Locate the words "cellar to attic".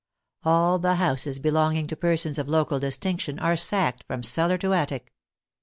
4.23-5.13